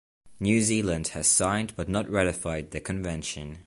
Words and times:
New 0.39 0.61
Zealand 0.61 1.09
has 1.09 1.27
signed, 1.27 1.75
but 1.75 1.87
not 1.87 2.09
ratified 2.09 2.71
the 2.71 2.79
convention. 2.81 3.59